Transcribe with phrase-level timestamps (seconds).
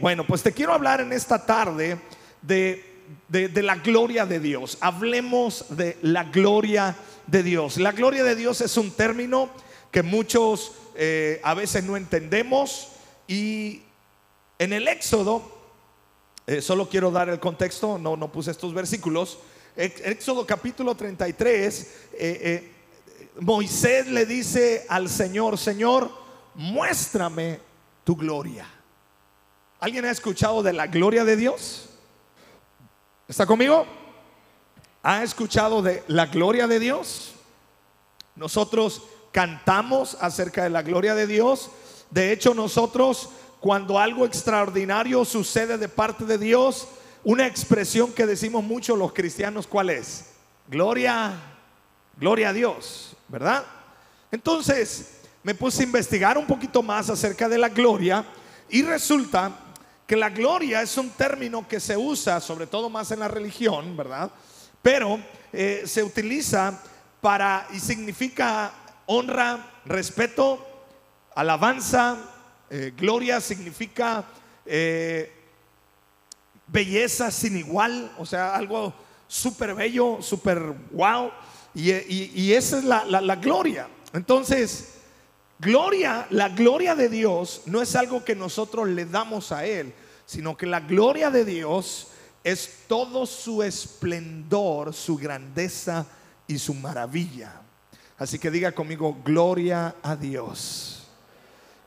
[0.00, 1.98] Bueno, pues te quiero hablar en esta tarde
[2.42, 2.84] de,
[3.28, 4.78] la gloria de Dios.
[4.80, 6.94] Hablemos de la gloria
[7.26, 7.76] de Dios.
[7.76, 9.50] La gloria de Dios es un término
[9.90, 12.90] que muchos eh, a veces no entendemos
[13.26, 13.82] y
[14.60, 15.42] en el Éxodo,
[16.46, 19.40] eh, solo quiero dar el contexto, no, no puse estos versículos.
[19.74, 22.72] Éxodo capítulo 33, eh, eh,
[23.40, 26.12] Moisés le dice al Señor, Señor,
[26.54, 27.58] muéstrame
[28.04, 28.77] tu gloria.
[29.80, 31.88] ¿Alguien ha escuchado de la gloria de Dios?
[33.28, 33.86] ¿Está conmigo?
[35.04, 37.34] ¿Ha escuchado de la gloria de Dios?
[38.34, 41.70] Nosotros cantamos acerca de la gloria de Dios.
[42.10, 43.30] De hecho, nosotros
[43.60, 46.88] cuando algo extraordinario sucede de parte de Dios,
[47.22, 50.30] una expresión que decimos mucho los cristianos, ¿cuál es?
[50.66, 51.34] Gloria,
[52.16, 53.64] gloria a Dios, ¿verdad?
[54.32, 58.24] Entonces, me puse a investigar un poquito más acerca de la gloria
[58.68, 59.52] y resulta
[60.08, 63.94] que la gloria es un término que se usa, sobre todo más en la religión,
[63.96, 64.30] ¿verdad?
[64.82, 65.20] Pero
[65.52, 66.82] eh, se utiliza
[67.20, 68.72] para y significa
[69.06, 70.66] honra, respeto,
[71.34, 72.16] alabanza,
[72.70, 74.24] eh, gloria significa
[74.64, 75.30] eh,
[76.66, 78.94] belleza sin igual, o sea, algo
[79.26, 80.58] súper bello, súper
[80.90, 81.30] wow,
[81.74, 83.88] y, esa es la- la gloria.
[84.14, 84.94] Entonces,
[85.58, 89.92] gloria, la gloria de Dios no es algo que nosotros le damos a Él,
[90.28, 92.08] sino que la gloria de Dios
[92.44, 96.04] es todo su esplendor, su grandeza
[96.46, 97.62] y su maravilla.
[98.18, 101.08] Así que diga conmigo, gloria a Dios.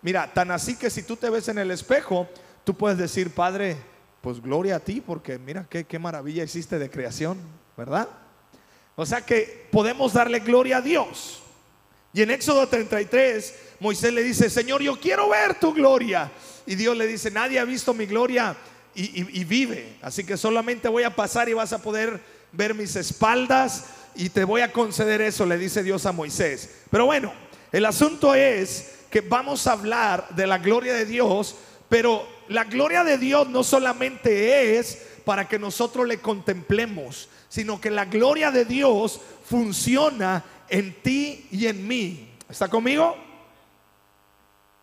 [0.01, 2.27] Mira, tan así que si tú te ves en el espejo,
[2.63, 3.77] tú puedes decir, Padre,
[4.21, 7.37] pues gloria a ti, porque mira qué, qué maravilla hiciste de creación,
[7.77, 8.09] ¿verdad?
[8.95, 11.43] O sea que podemos darle gloria a Dios.
[12.11, 16.31] Y en Éxodo 33, Moisés le dice, Señor, yo quiero ver tu gloria.
[16.65, 18.55] Y Dios le dice, nadie ha visto mi gloria
[18.93, 19.95] y, vive.
[20.01, 22.19] Así que solamente voy a pasar y vas a poder
[22.51, 26.69] ver mis espaldas y te voy a conceder eso, le dice Dios a Moisés.
[26.89, 27.33] Pero bueno,
[27.71, 31.55] el asunto es que vamos a hablar de la gloria de Dios,
[31.87, 37.91] pero la gloria de Dios no solamente es para que nosotros le contemplemos, sino que
[37.91, 42.29] la gloria de Dios funciona en ti y en mí.
[42.49, 43.15] ¿Está conmigo?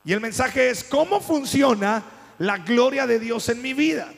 [0.09, 2.03] Y el mensaje es, ¿cómo funciona
[2.39, 4.11] la gloria de Dios en mi vida?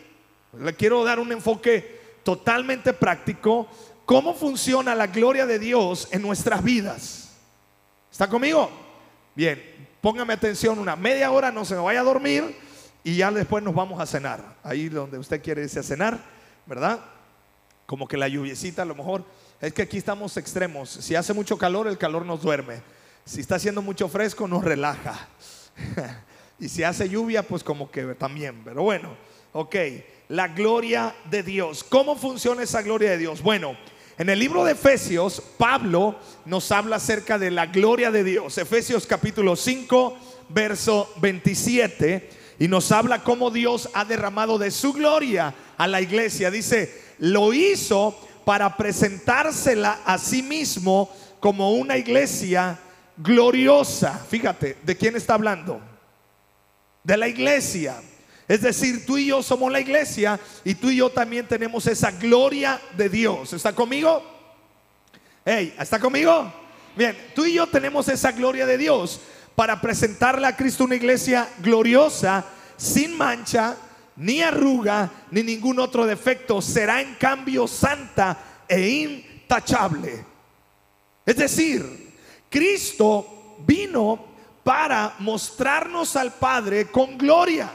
[0.57, 3.67] Le quiero dar un enfoque totalmente práctico.
[4.05, 7.33] ¿Cómo funciona la gloria de Dios en nuestras vidas?
[8.09, 8.71] ¿Está conmigo?
[9.35, 9.61] Bien,
[10.01, 12.57] póngame atención una media hora, no se me vaya a dormir
[13.03, 14.59] y ya después nos vamos a cenar.
[14.63, 16.21] Ahí donde usted quiere irse cenar,
[16.67, 17.01] ¿verdad?
[17.87, 19.25] Como que la lluviecita a lo mejor.
[19.61, 20.89] Es que aquí estamos extremos.
[20.89, 22.81] Si hace mucho calor, el calor nos duerme.
[23.25, 25.27] Si está haciendo mucho fresco, nos relaja.
[26.61, 28.63] y si hace lluvia, pues como que también.
[28.65, 29.17] Pero bueno,
[29.53, 29.77] ok.
[30.29, 31.85] La gloria de Dios.
[31.85, 33.43] ¿Cómo funciona esa gloria de Dios?
[33.43, 33.77] Bueno,
[34.19, 38.59] en el libro de Efesios, Pablo nos habla acerca de la gloria de Dios.
[38.59, 40.17] Efesios capítulo 5,
[40.51, 42.31] verso 27.
[42.59, 46.51] Y nos habla cómo Dios ha derramado de su gloria a la iglesia.
[46.51, 48.15] Dice, lo hizo
[48.45, 51.11] para presentársela a sí mismo
[51.41, 52.79] como una iglesia
[53.23, 54.19] gloriosa.
[54.29, 55.81] Fíjate, ¿de quién está hablando?
[57.03, 57.97] De la iglesia.
[58.49, 62.11] Es decir, tú y yo somos la iglesia y tú y yo también tenemos esa
[62.11, 63.53] gloria de Dios.
[63.53, 64.23] ¿Está conmigo?
[65.45, 66.53] Hey, ¿está conmigo?
[66.97, 69.21] Bien, tú y yo tenemos esa gloria de Dios
[69.55, 72.45] para presentarle a Cristo una iglesia gloriosa,
[72.77, 73.77] sin mancha,
[74.17, 76.61] ni arruga, ni ningún otro defecto.
[76.61, 78.37] Será en cambio santa
[78.69, 80.25] e intachable.
[81.25, 82.10] Es decir,
[82.51, 84.23] Cristo vino
[84.63, 87.71] para mostrarnos al Padre con gloria.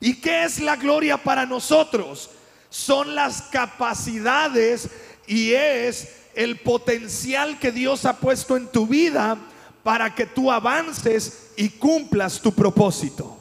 [0.00, 2.30] ¿Y qué es la gloria para nosotros?
[2.68, 4.90] Son las capacidades
[5.26, 9.38] y es el potencial que Dios ha puesto en tu vida
[9.82, 13.38] para que tú avances y cumplas tu propósito.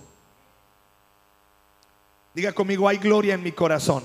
[2.34, 4.04] Diga conmigo, hay gloria en mi corazón.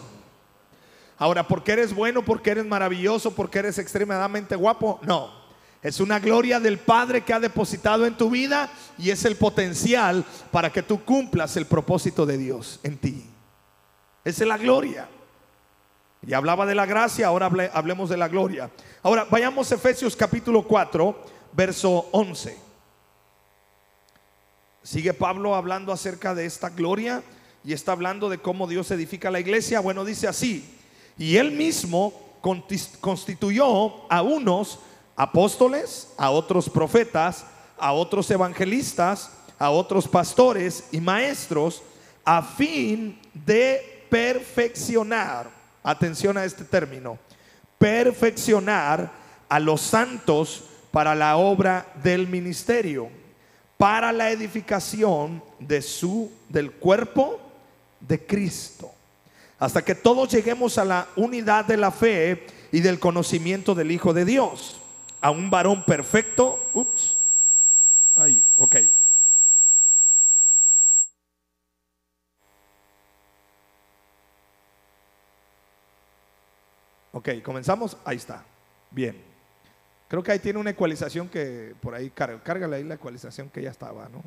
[1.19, 5.39] Ahora, porque eres bueno, porque eres maravilloso, porque eres extremadamente guapo, no.
[5.82, 10.24] Es una gloria del Padre que ha depositado en tu vida y es el potencial
[10.50, 13.24] para que tú cumplas el propósito de Dios en ti.
[14.24, 15.08] Esa es la gloria.
[16.22, 18.70] Ya hablaba de la gracia, ahora hable- hablemos de la gloria.
[19.02, 21.24] Ahora vayamos a Efesios capítulo 4,
[21.54, 22.58] verso 11.
[24.82, 27.22] Sigue Pablo hablando acerca de esta gloria
[27.64, 29.80] y está hablando de cómo Dios edifica la iglesia.
[29.80, 30.76] Bueno, dice así,
[31.18, 32.12] y él mismo
[33.00, 34.78] constituyó a unos
[35.20, 37.44] apóstoles, a otros profetas,
[37.78, 41.82] a otros evangelistas, a otros pastores y maestros
[42.25, 45.50] a fin de perfeccionar,
[45.82, 47.19] atención a este término,
[47.76, 49.11] perfeccionar
[49.46, 53.11] a los santos para la obra del ministerio,
[53.76, 57.38] para la edificación de su del cuerpo
[58.00, 58.90] de Cristo,
[59.58, 64.14] hasta que todos lleguemos a la unidad de la fe y del conocimiento del Hijo
[64.14, 64.79] de Dios,
[65.20, 66.70] a un varón perfecto.
[66.72, 67.17] Ups.
[68.17, 68.76] Ahí, ok.
[77.12, 77.96] Ok, comenzamos.
[78.05, 78.44] Ahí está.
[78.90, 79.20] Bien.
[80.08, 83.70] Creo que ahí tiene una ecualización que por ahí, cárgale ahí la ecualización que ya
[83.70, 84.23] estaba, ¿no?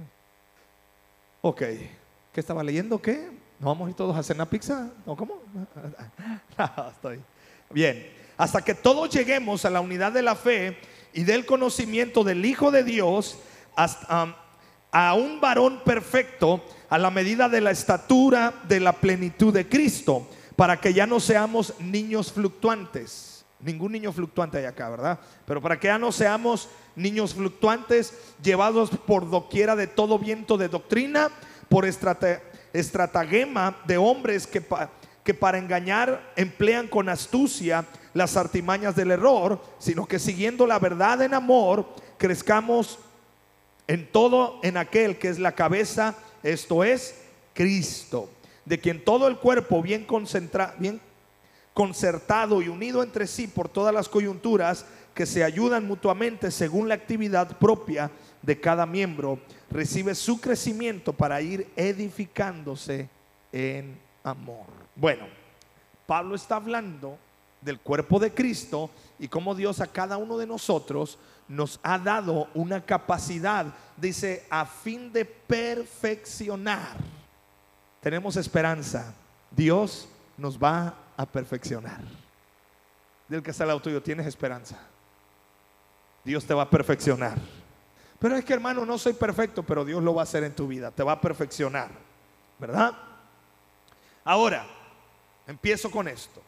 [1.41, 1.61] Ok.
[2.31, 3.01] ¿Qué estaba leyendo?
[3.01, 3.29] ¿Qué?
[3.59, 4.89] ¿No vamos a ir todos a cenar pizza?
[5.05, 5.41] ¿No, cómo?
[6.57, 7.21] No, estoy.
[7.69, 8.22] Bien.
[8.37, 10.77] Hasta que todos lleguemos a la unidad de la fe
[11.13, 13.37] y del conocimiento del Hijo de Dios,
[13.75, 14.35] hasta,
[14.91, 20.27] a un varón perfecto, a la medida de la estatura de la plenitud de Cristo
[20.55, 23.43] para que ya no seamos niños fluctuantes.
[23.59, 25.19] Ningún niño fluctuante hay acá, ¿verdad?
[25.45, 28.13] Pero para que ya no seamos niños fluctuantes
[28.43, 31.31] llevados por doquiera de todo viento de doctrina,
[31.69, 34.63] por estratagema de hombres que,
[35.23, 41.21] que para engañar emplean con astucia las artimañas del error, sino que siguiendo la verdad
[41.21, 41.87] en amor,
[42.17, 42.99] crezcamos
[43.87, 47.15] en todo en aquel que es la cabeza, esto es
[47.53, 48.29] Cristo
[48.65, 50.07] de quien todo el cuerpo bien,
[50.79, 51.01] bien
[51.73, 56.95] concertado y unido entre sí por todas las coyunturas que se ayudan mutuamente según la
[56.95, 58.09] actividad propia
[58.41, 59.39] de cada miembro,
[59.69, 63.09] recibe su crecimiento para ir edificándose
[63.51, 64.65] en amor.
[64.95, 65.25] Bueno,
[66.07, 67.17] Pablo está hablando
[67.63, 68.89] del cuerpo de Cristo
[69.19, 71.17] y cómo Dios a cada uno de nosotros
[71.47, 73.65] nos ha dado una capacidad,
[73.97, 76.97] dice, a fin de perfeccionar
[78.03, 79.15] tenemos esperanza.
[79.49, 82.01] Dios nos va a perfeccionar.
[83.29, 84.77] Del que está al lado tuyo, tienes esperanza.
[86.25, 87.37] Dios te va a perfeccionar.
[88.19, 90.67] Pero es que hermano, no soy perfecto, pero Dios lo va a hacer en tu
[90.67, 90.91] vida.
[90.91, 91.91] Te va a perfeccionar.
[92.59, 92.91] ¿Verdad?
[94.25, 94.65] Ahora,
[95.47, 96.41] empiezo con esto.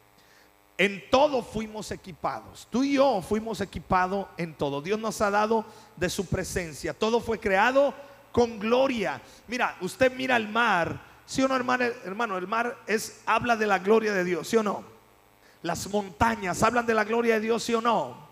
[0.77, 2.67] En todo fuimos equipados.
[2.69, 4.81] Tú y yo fuimos equipados en todo.
[4.81, 6.93] Dios nos ha dado de su presencia.
[6.93, 7.93] Todo fue creado
[8.31, 9.21] con gloria.
[9.47, 11.85] Mira, usted mira el mar ¿Sí o no, hermano?
[12.03, 14.83] Hermano, el mar es, habla de la gloria de Dios, ¿sí o no?
[15.63, 18.29] Las montañas hablan de la gloria de Dios, ¿sí o no?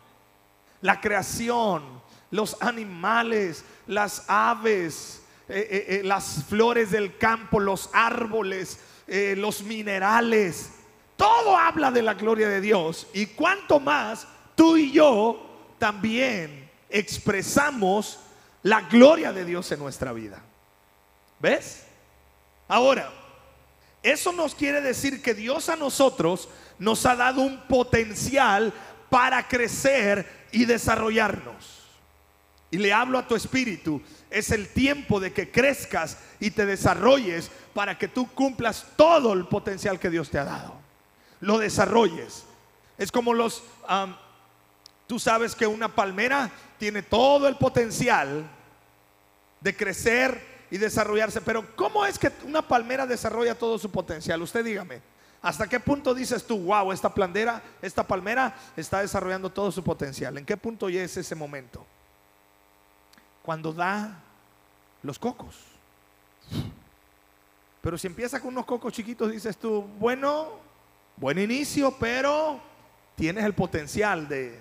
[0.81, 1.83] La creación,
[2.29, 10.71] los animales, las aves, eh, eh, eh, las flores del campo, los árboles, los minerales,
[11.17, 13.07] todo habla de la gloria de Dios.
[13.13, 18.19] Y cuanto más tú y yo también expresamos
[18.61, 20.41] la gloria de Dios en nuestra vida.
[21.39, 21.83] ¿Ves?
[22.67, 23.11] Ahora,
[24.01, 26.49] eso nos quiere decir que Dios a nosotros
[26.79, 28.73] nos ha dado un potencial
[29.09, 31.81] para crecer y desarrollarnos.
[32.71, 34.01] Y le hablo a tu espíritu,
[34.31, 39.45] es el tiempo de que crezcas y te desarrolles para que tú cumplas todo el
[39.45, 40.82] potencial que Dios te ha dado.
[41.43, 42.45] Lo desarrolles.
[42.97, 43.63] Es como los,
[45.07, 46.49] tú sabes que una palmera
[46.79, 48.49] tiene todo el potencial
[49.59, 50.41] de crecer
[50.71, 51.41] y desarrollarse.
[51.41, 54.41] Pero ¿cómo es que una palmera desarrolla todo su potencial?
[54.41, 55.01] Usted dígame.
[55.41, 60.37] ¿Hasta qué punto dices tú, wow, esta palmera, esta palmera está desarrollando todo su potencial?
[60.37, 61.85] ¿En qué punto ya es ese momento?
[63.41, 64.17] Cuando da
[65.01, 65.57] los cocos.
[67.81, 70.71] Pero si empieza con unos cocos chiquitos, dices tú, bueno,
[71.17, 72.59] buen inicio, pero
[73.15, 74.59] tienes el potencial de,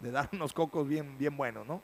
[0.00, 1.82] de dar unos cocos bien, bien buenos, ¿no?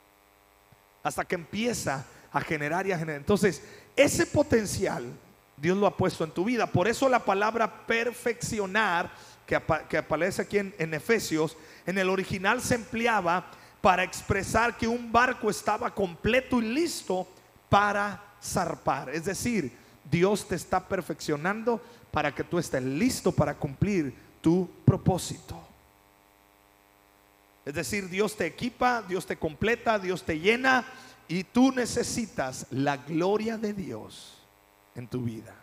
[1.03, 3.19] Hasta que empieza a generar y a generar.
[3.19, 3.63] Entonces,
[3.95, 5.05] ese potencial
[5.61, 6.67] Dios lo ha puesto en tu vida.
[6.67, 9.11] Por eso la palabra perfeccionar,
[9.45, 13.49] que, aparece aquí en, en Efesios, en el original se empleaba
[13.81, 17.27] para expresar que un barco estaba completo y listo
[17.67, 19.09] para zarpar.
[19.09, 19.75] Es decir,
[20.09, 25.59] Dios te está perfeccionando para que tú estés listo para cumplir tu propósito.
[27.65, 30.85] Es decir, Dios te equipa, Dios te completa, Dios te llena
[31.27, 34.37] y tú necesitas la gloria de Dios
[34.95, 35.53] en tu vida.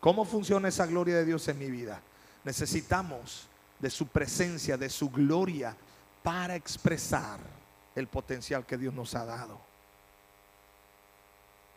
[0.00, 2.02] ¿Cómo funciona esa gloria de Dios en mi vida?
[2.44, 3.48] Necesitamos
[3.78, 5.76] de su presencia, de su gloria,
[6.22, 7.38] para expresar
[7.94, 9.60] el potencial que Dios nos ha dado.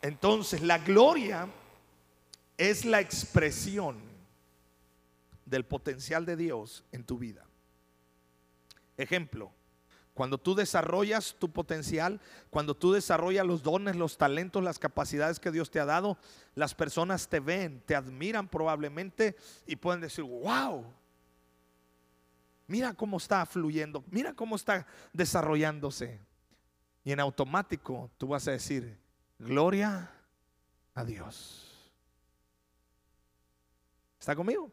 [0.02, 1.48] Entonces, la gloria
[2.58, 4.09] es la expresión
[5.50, 7.46] del potencial de Dios en tu vida.
[8.98, 9.52] Ejemplo,
[10.20, 15.50] Cuando tú desarrollas tu potencial, cuando tú desarrollas los dones, los talentos, las capacidades que
[15.50, 16.18] Dios te ha dado,
[16.56, 20.84] las personas te ven, te admiran probablemente y pueden decir, wow,
[22.68, 26.20] mira cómo está fluyendo, mira cómo está desarrollándose.
[27.06, 29.00] Y en automático tú vas a decir,
[29.38, 30.12] gloria
[30.96, 31.90] a Dios.
[34.20, 34.70] ¿Está conmigo?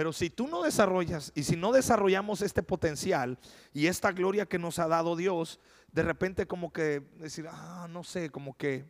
[0.00, 3.38] Pero si tú no desarrollas y si no desarrollamos este potencial
[3.74, 5.60] y esta gloria que nos ha dado Dios,
[5.92, 8.86] de repente como que decir, ah, no sé, como que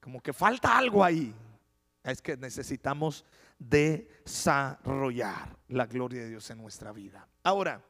[0.00, 1.32] como que falta algo ahí.
[2.02, 3.24] Es que necesitamos
[3.60, 7.28] desarrollar la gloria de Dios en nuestra vida.
[7.44, 7.80] Ahora,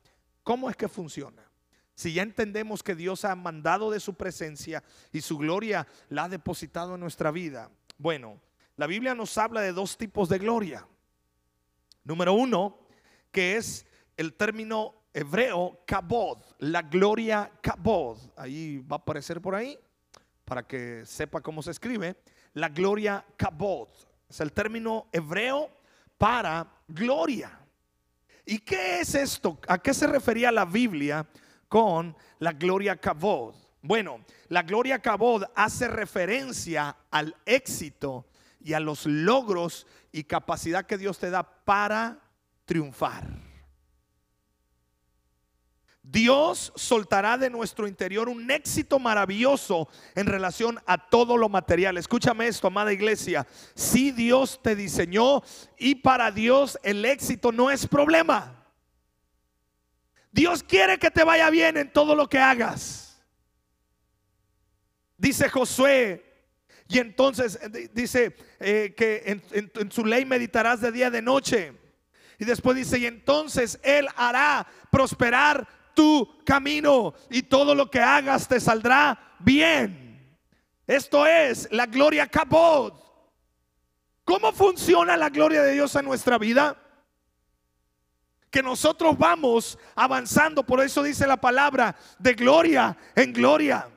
[0.43, 1.51] ¿cómo es que funciona?
[1.95, 6.29] Si ya entendemos que Dios ha mandado de su presencia y su gloria la ha
[6.29, 7.71] depositado en nuestra vida.
[7.97, 8.39] Bueno,
[8.77, 10.87] la Biblia nos habla de dos tipos de gloria.
[12.09, 12.79] Número uno,
[13.31, 13.85] que es
[14.17, 18.17] el término hebreo kabod, la gloria kabod.
[18.35, 19.79] Ahí va a aparecer por ahí
[20.47, 22.17] para que sepa cómo se escribe.
[22.55, 23.91] La gloria kabod
[24.27, 25.71] es el término hebreo
[26.17, 27.61] para gloria.
[28.47, 29.59] ¿Y qué es esto?
[29.69, 31.29] ¿A qué se refería la Biblia
[31.69, 33.55] con la gloria kabod?
[33.83, 38.25] Bueno, la gloria kabod hace referencia al éxito
[38.61, 42.21] y a los logros y capacidad que Dios te da para
[42.65, 43.49] triunfar.
[46.11, 51.99] Dios soltará de nuestro interior un éxito maravilloso en relación a todo lo material.
[51.99, 53.47] Escúchame esto, amada iglesia.
[53.75, 55.43] Si Dios te diseñó
[55.77, 58.65] y para Dios el éxito no es problema.
[60.33, 63.23] Dios quiere que te vaya bien en todo lo que hagas.
[65.19, 66.28] Dice Josué
[66.89, 71.73] y entonces eh, dice eh, que en, su ley meditarás de día y de noche.
[72.39, 78.49] Y después dice, y entonces Él hará prosperar tu camino y todo lo que hagas
[78.49, 80.39] te saldrá bien.
[80.87, 82.95] Esto es la gloria Kabod.
[84.25, 86.77] ¿Cómo funciona la gloria de Dios en nuestra vida?
[88.51, 93.89] Que nosotros vamos avanzando, por eso dice la palabra, de gloria en gloria.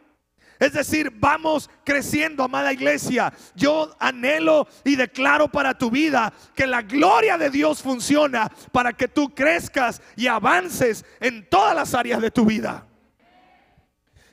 [0.61, 3.33] Es decir, vamos creciendo, amada iglesia.
[3.55, 9.07] Yo anhelo y declaro para tu vida que la gloria de Dios funciona para que
[9.07, 12.85] tú crezcas y avances en todas las áreas de tu vida.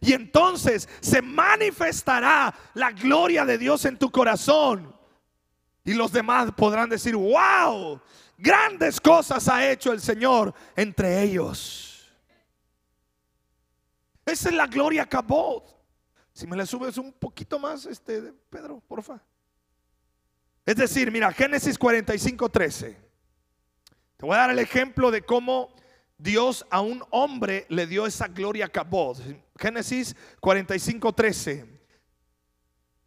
[0.02, 4.94] Y entonces se manifestará la gloria de Dios en tu corazón.
[5.82, 8.02] Y los demás podrán decir, wow,
[8.36, 12.06] grandes cosas ha hecho el Señor entre ellos.
[14.26, 15.77] Esa es la gloria Cabot.
[16.38, 19.20] Si me le subes un poquito más, este, Pedro, porfa.
[20.64, 22.96] Es decir, mira, Génesis 45, 13.
[24.16, 25.74] Te voy a dar el ejemplo de cómo
[26.16, 29.18] Dios a un hombre le dio esa gloria Cabot.
[29.58, 31.66] Génesis 45, 13.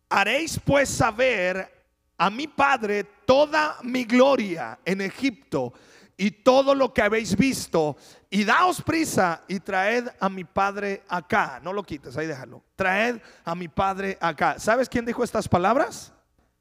[0.09, 1.85] Haréis pues saber
[2.17, 5.71] a mi padre toda mi gloria en Egipto
[6.17, 7.95] y todo lo que habéis visto,
[8.33, 11.59] y daos prisa y traed a mi padre acá.
[11.61, 12.63] No lo quites, ahí déjalo.
[12.77, 14.57] Traed a mi padre acá.
[14.57, 16.13] ¿Sabes quién dijo estas palabras?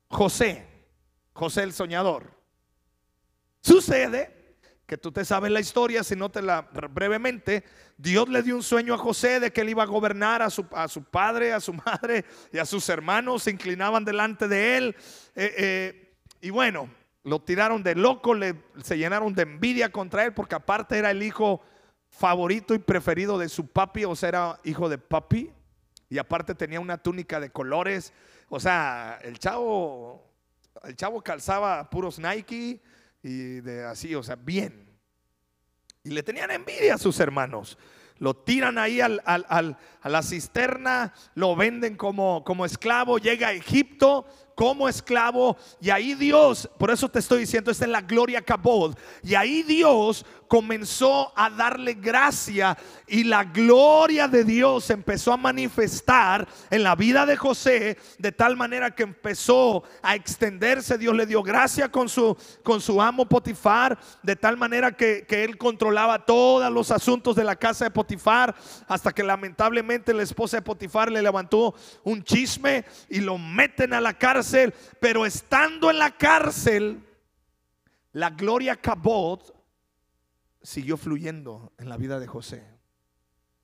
[0.09, 0.67] José,
[1.33, 2.37] José el soñador.
[3.61, 7.63] Sucede que tú te sabes la historia, si no te la brevemente,
[7.97, 10.65] Dios le dio un sueño a José de que él iba a gobernar a su,
[11.05, 14.97] padre, a su madre y a sus hermanos, se inclinaban delante de él.
[15.37, 16.91] Eh, eh, y bueno,
[17.23, 21.23] lo tiraron de loco, le, se llenaron de envidia contra él porque aparte era el
[21.23, 21.61] hijo
[22.09, 25.53] favorito y preferido de su papi, o sea, era hijo de papi.
[26.09, 28.13] Y aparte tenía una túnica de colores.
[28.49, 30.29] O sea, el chavo,
[30.83, 32.83] el chavo calzaba puros Nike
[33.23, 34.91] y de así, o sea, bien.
[36.03, 37.79] Y le tenían envidia a sus hermanos.
[38.19, 44.27] Lo tiran ahí al, a la cisterna, lo venden como, como esclavo, llega a Egipto,
[44.61, 45.57] como esclavo.
[45.81, 48.95] Y ahí Dios, por eso te estoy diciendo, esta es la gloria Cabod.
[49.23, 52.77] Y ahí Dios comenzó a darle gracia
[53.07, 58.57] y la gloria de Dios empezó a manifestar en la vida de José de tal
[58.57, 60.99] manera que empezó a extenderse.
[60.99, 65.45] Dios le dio gracia con su, con su amo Potifar, de tal manera que, que
[65.45, 68.55] él controlaba todos los asuntos de la casa de Potifar,
[68.89, 74.01] hasta que lamentablemente la esposa de Potifar le levantó un chisme y lo meten a
[74.01, 74.50] la cárcel
[74.99, 77.03] pero estando en la cárcel,
[78.13, 79.55] la gloria Cabot
[80.63, 82.65] siguió fluyendo en la vida de José.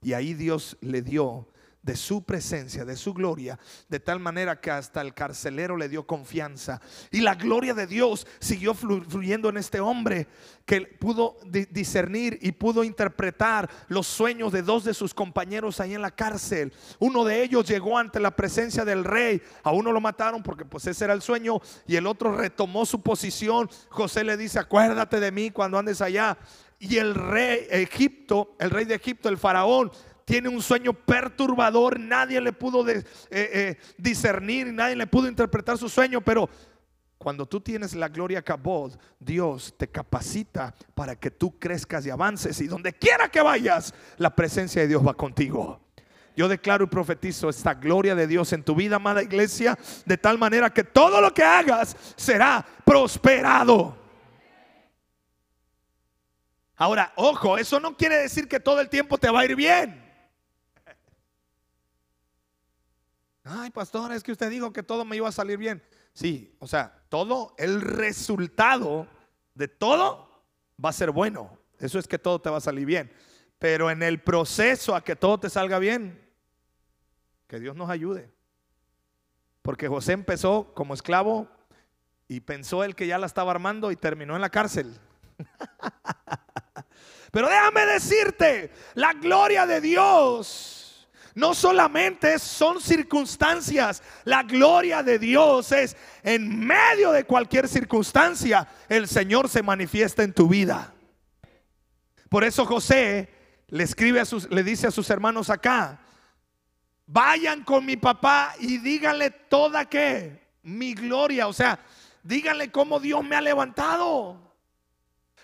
[0.02, 1.48] Y ahí Dios le dio
[1.86, 6.04] de su presencia, de su gloria, de tal manera que hasta el carcelero le dio
[6.04, 6.80] confianza.
[7.12, 10.26] Y la gloria de Dios siguió fluyendo en este hombre
[10.64, 16.02] que pudo discernir y pudo interpretar los sueños de dos de sus compañeros ahí en
[16.02, 16.72] la cárcel.
[16.98, 20.88] Uno de ellos llegó ante la presencia del rey, a uno lo mataron porque pues
[20.88, 23.70] ese era el sueño y el otro retomó su posición.
[23.90, 26.36] José le dice, acuérdate de mí cuando andes allá.
[26.78, 29.90] Y el rey Egipto, el rey de Egipto, el faraón,
[30.26, 35.88] tiene un sueño perturbador, nadie le pudo eh, eh, discernir, nadie le pudo interpretar su
[35.88, 36.50] sueño, pero
[37.16, 42.60] cuando tú tienes la gloria Kabod, Dios te capacita para que tú crezcas y avances
[42.60, 45.80] y donde quiera que vayas, la presencia de Dios va contigo.
[46.36, 50.38] Yo declaro y profetizo esta gloria de Dios en tu vida, amada iglesia, de tal
[50.38, 53.96] manera que todo lo que hagas será prosperado.
[56.74, 60.05] Ahora, ojo, eso no quiere decir que todo el tiempo te va a ir bien.
[63.48, 65.80] Ay, pastor, es que usted dijo que todo me iba a salir bien.
[66.12, 69.06] Sí, o sea, todo el resultado
[69.54, 70.28] de todo
[70.84, 71.56] va a ser bueno.
[71.78, 73.12] Eso es que todo te va a salir bien.
[73.60, 76.20] Pero en el proceso a que todo te salga bien,
[77.46, 78.32] que Dios nos ayude.
[79.62, 81.48] Porque José empezó como esclavo
[82.26, 84.98] y pensó él que ya la estaba armando y terminó en la cárcel.
[87.30, 90.75] Pero déjame decirte, la gloria de Dios
[91.36, 99.06] no solamente son circunstancias, la gloria de Dios es en medio de cualquier circunstancia, el
[99.06, 100.94] Señor se manifiesta en tu vida.
[102.30, 103.28] Por eso José
[103.68, 106.00] le escribe a sus, le dice a sus hermanos acá,
[107.04, 111.78] vayan con mi papá y díganle toda que mi gloria, o sea,
[112.22, 114.40] díganle cómo Dios me ha levantado.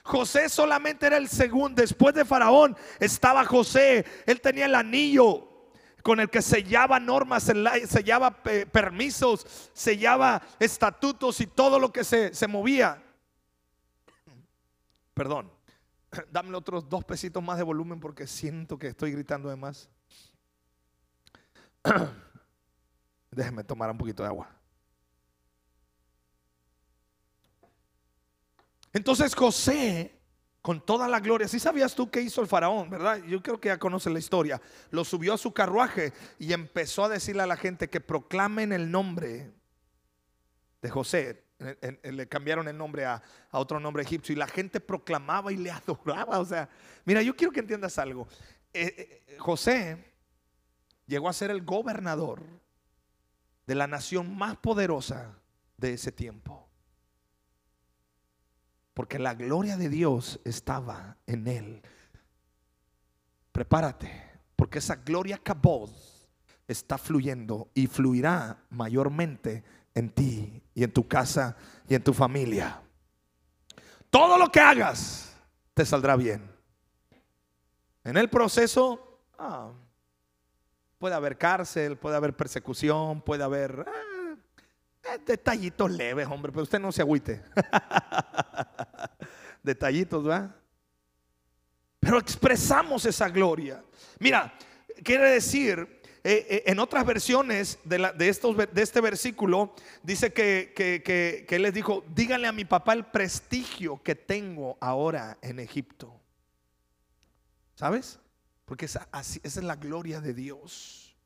[0.05, 5.52] José solamente era el segundo, después de Faraón estaba José, él tenía el anillo
[6.03, 12.35] con el que sellaba normas, sellaba eh, permisos, sellaba estatutos y todo lo que se,
[12.35, 13.03] se movía.
[15.15, 15.51] Perdón,
[16.31, 19.89] dame otros dos pesitos más de volumen porque siento que estoy gritando de más.
[23.31, 24.49] Déjeme tomar un poquito de agua.
[28.93, 30.22] Entonces José
[30.63, 31.49] con toda la gloria.
[31.49, 33.23] Si sabías tú qué hizo el faraón, ¿verdad?
[33.25, 34.63] Yo creo que ya conoces la historia.
[34.91, 38.91] Lo subió a su carruaje y empezó a decirle a la gente que proclamen el
[38.91, 39.51] nombre
[40.81, 41.45] de José.
[42.05, 46.39] Le cambiaron el nombre a, otro nombre egipcio y la gente proclamaba y le adoraba.
[46.39, 46.69] O sea,
[47.05, 48.29] mira, yo quiero que entiendas algo.
[48.73, 48.95] Eh,
[49.29, 49.99] eh, José
[51.07, 52.41] llegó a ser el gobernador
[53.67, 55.37] de la nación más poderosa
[55.77, 56.69] de ese tiempo.
[58.95, 61.83] Porque la gloria de Dios estaba en él.
[63.53, 64.11] Prepárate,
[64.57, 65.91] porque esa gloria cabod
[66.69, 69.63] está fluyendo y fluirá mayormente
[69.95, 71.57] en ti y en tu casa
[71.89, 72.81] y en tu familia.
[74.11, 75.35] Todo lo que hagas
[75.75, 76.51] te saldrá bien.
[78.05, 79.71] En el proceso ah,
[80.99, 86.93] puede haber cárcel, puede haber persecución, puede haber ah, detallitos leves, hombre, pero usted no
[86.93, 87.43] se agüite.
[89.63, 90.57] Detallitos, ¿va?
[92.01, 93.83] Pero expresamos esa gloria.
[94.19, 94.53] Mira,
[95.05, 98.29] quiere decir, eh, eh, en otras versiones de, de,
[98.83, 104.15] este versículo, dice que, que, él les dijo, díganle a mi papá el prestigio que
[104.15, 106.21] tengo ahora en Egipto.
[107.75, 108.21] ¿Sabes?
[108.65, 111.17] Porque esa, esa es la gloria de Dios.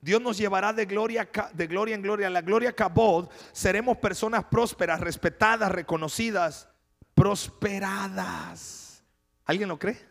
[0.00, 2.30] Dios nos llevará de gloria, de gloria en gloria.
[2.30, 6.68] La gloria Cabod, seremos personas prósperas, respetadas, reconocidas,
[7.14, 9.02] prosperadas.
[9.44, 10.10] ¿Alguien lo cree?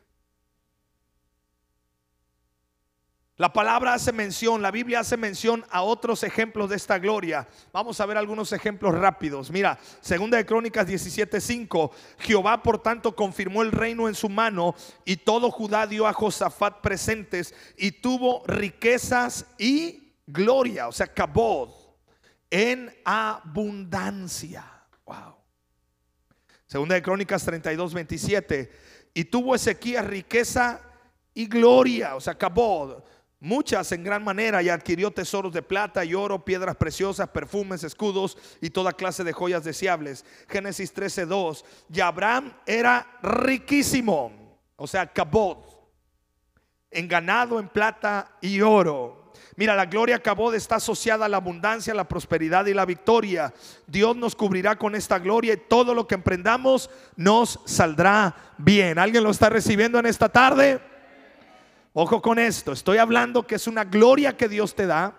[3.40, 7.48] La palabra hace mención, la Biblia hace mención a otros ejemplos de esta gloria.
[7.72, 9.50] Vamos a ver algunos ejemplos rápidos.
[9.50, 15.16] Mira, segunda de Crónicas 17:5, Jehová por tanto confirmó el reino en su mano y
[15.16, 21.70] todo Judá dio a Josafat presentes y tuvo riquezas y gloria, o sea, cabod
[22.50, 24.66] en abundancia.
[25.06, 25.39] Wow.
[26.70, 28.72] Segunda de Crónicas 32, 27.
[29.16, 30.80] Y tuvo Ezequías riqueza
[31.34, 33.02] y gloria, o sea, cabod
[33.40, 38.38] muchas en gran manera, y adquirió tesoros de plata y oro, piedras preciosas, perfumes, escudos
[38.62, 40.26] y toda clase de joyas deseables.
[40.48, 41.64] Génesis 13:2.
[41.92, 45.58] Y Abraham era riquísimo, o sea, cabod,
[46.92, 49.19] en ganado, en plata y oro.
[49.56, 53.54] Mira, la gloria cabod está asociada a la abundancia, la prosperidad y la victoria.
[53.88, 59.00] Dios nos cubrirá con esta gloria y todo lo que emprendamos nos saldrá bien.
[59.00, 60.82] ¿Alguien lo está recibiendo en esta tarde?
[61.94, 65.16] Ojo con esto, estoy hablando que es una gloria que Dios te da,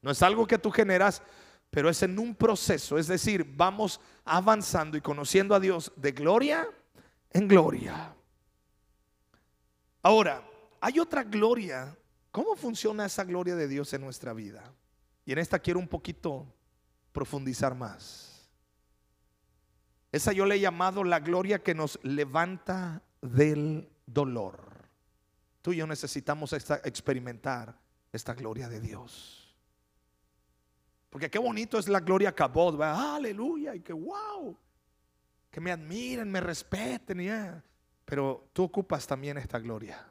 [0.00, 1.22] no es algo que tú generas,
[1.70, 6.68] pero es en un proceso, es decir, vamos avanzando y conociendo a Dios de gloria
[7.30, 8.14] en gloria.
[10.02, 10.42] Ahora,
[10.80, 11.96] hay otra gloria.
[12.32, 14.64] ¿Cómo funciona esa gloria de Dios en nuestra vida?
[15.26, 16.46] Y en esta quiero un poquito
[17.12, 18.50] profundizar más.
[20.10, 24.72] Esa yo le he llamado la gloria que nos levanta del dolor.
[25.60, 27.78] Tú y yo necesitamos experimentar
[28.10, 29.54] esta gloria de Dios.
[31.10, 34.56] Porque qué bonito es la gloria cabot, aleluya, y que wow,
[35.50, 37.62] que me admiren, me respeten,
[38.06, 40.06] pero tú ocupas también esta gloria,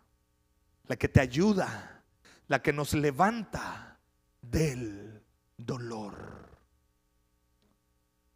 [0.85, 2.00] la que te ayuda,
[2.51, 3.97] la que nos levanta
[4.41, 5.23] del
[5.55, 6.49] dolor.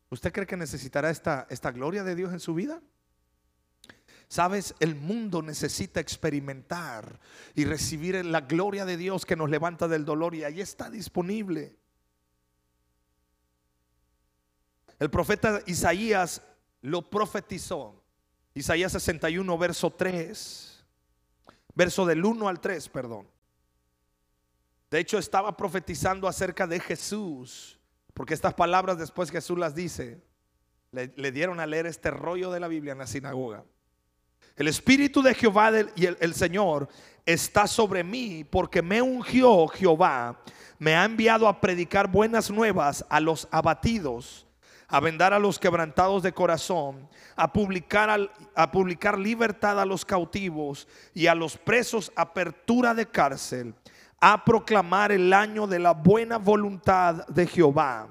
[0.09, 2.81] ¿Usted cree que necesitará esta, esta gloria de Dios en su vida?
[4.29, 7.19] Sabes, el mundo necesita experimentar
[7.55, 11.75] y recibir la gloria de Dios que nos levanta del dolor y ahí está disponible.
[14.97, 16.41] El profeta Isaías
[16.83, 18.01] lo profetizó.
[18.53, 20.85] Isaías 61, verso 3.
[21.73, 23.34] Verso del 1 al 3, perdón.
[24.89, 27.79] De hecho, estaba profetizando acerca de Jesús.
[28.15, 30.21] Porque estas palabras después Jesús las dice.
[30.91, 33.65] Le, dieron a leer este rollo de la Biblia en la sinagoga.
[34.55, 36.87] El Espíritu de Jehová y el, Señor
[37.25, 40.39] está sobre mí porque me ungió Jehová,
[40.79, 44.47] me ha enviado a predicar buenas nuevas a los abatidos,
[44.87, 50.87] a vendar a los quebrantados de corazón, a publicar, a publicar libertad a los cautivos
[51.13, 53.75] y a los presos apertura de cárcel,
[54.27, 58.07] a proclamar el año de la buena voluntad de Jehová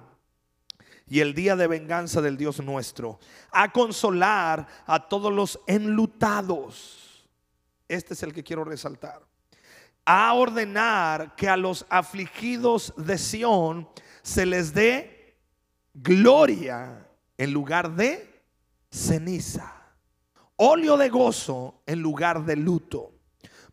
[1.08, 3.18] y el día de venganza del Dios nuestro,
[3.50, 7.28] a consolar a todos los enlutados.
[7.88, 9.22] Este es el que quiero resaltar.
[10.06, 13.88] A ordenar que a los afligidos de Sión
[14.22, 15.36] se les dé
[15.94, 18.40] gloria en lugar de
[18.88, 19.82] ceniza,
[20.54, 23.13] óleo de gozo en lugar de luto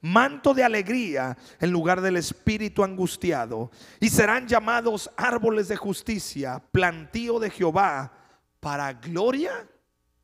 [0.01, 7.39] manto de alegría en lugar del espíritu angustiado, y serán llamados árboles de justicia, plantío
[7.39, 8.11] de Jehová,
[8.59, 9.67] para gloria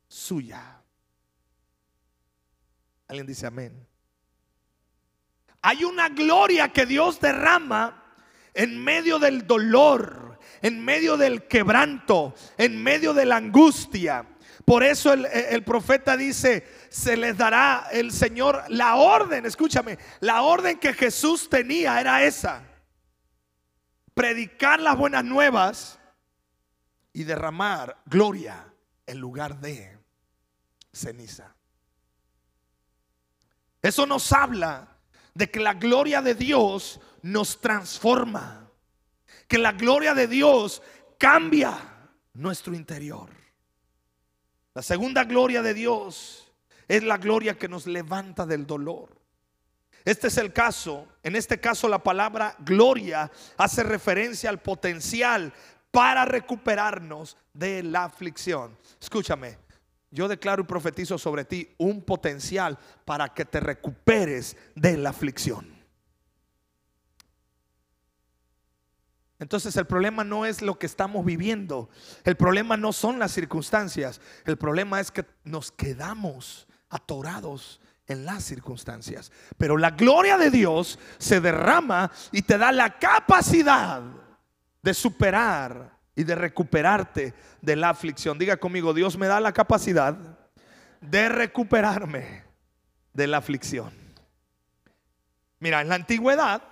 [0.06, 0.82] suya.
[3.08, 3.86] Alguien dice amén.
[5.62, 8.04] Hay una gloria que Dios derrama
[8.54, 14.26] en medio del dolor, en medio del quebranto, en medio de la angustia.
[14.64, 20.78] Por eso el, profeta dice, se les dará el Señor la orden, escúchame, la orden
[20.78, 22.62] que Jesús tenía era esa.
[24.14, 25.98] Predicar las buenas nuevas
[27.12, 28.72] y derramar gloria
[29.06, 29.98] en lugar de
[30.92, 31.54] ceniza.
[33.80, 34.96] Eso nos habla
[35.34, 38.70] de que la gloria de Dios nos transforma,
[39.46, 40.82] que la gloria de Dios
[41.18, 41.78] cambia
[42.34, 43.30] nuestro interior.
[44.74, 46.47] La segunda gloria de Dios
[46.88, 49.16] es la gloria que nos levanta del dolor.
[50.04, 51.06] Este es el caso.
[51.22, 55.52] En este caso la palabra gloria hace referencia al potencial
[55.90, 58.76] para recuperarnos de la aflicción.
[59.00, 59.58] Escúchame,
[60.10, 65.76] yo declaro y profetizo sobre ti un potencial para que te recuperes de la aflicción.
[69.40, 71.88] Entonces el problema no es lo que estamos viviendo,
[72.24, 78.44] el problema no son las circunstancias, el problema es que nos quedamos atorados en las
[78.44, 79.30] circunstancias.
[79.56, 84.02] Pero la gloria de Dios se derrama y te da la capacidad
[84.82, 88.38] de superar y de recuperarte de la aflicción.
[88.38, 90.16] Diga conmigo, Dios me da la capacidad
[91.00, 92.44] de recuperarme
[93.12, 93.92] de la aflicción.
[95.60, 96.62] Mira, en la antigüedad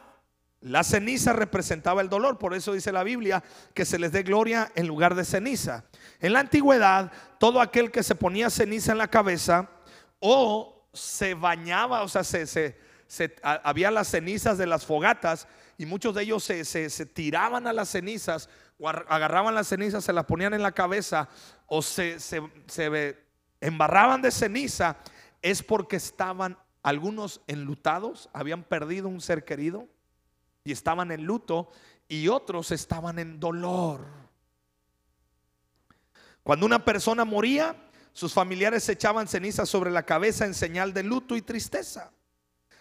[0.61, 4.72] la ceniza representaba el dolor, por eso dice la Biblia que se les dé gloria
[4.74, 5.85] en lugar de ceniza.
[6.18, 9.68] En la antigüedad, todo aquel que se ponía ceniza en la cabeza
[10.29, 12.77] o se bañaba, o sea, se,
[13.43, 15.47] había las cenizas de las fogatas
[15.79, 20.25] y muchos de ellos se, tiraban a las cenizas o agarraban las cenizas, se las
[20.25, 21.29] ponían en la cabeza
[21.67, 23.17] o se, se
[23.61, 24.97] embarraban de ceniza,
[25.43, 29.87] es porque estaban algunos enlutados, habían perdido un ser querido
[30.65, 31.71] y estaban en luto
[32.09, 34.09] y otros estaban en dolor.
[36.43, 37.77] Cuando una persona moría,
[38.16, 42.11] sus familiares echaban ceniza sobre la cabeza en señal de luto y tristeza.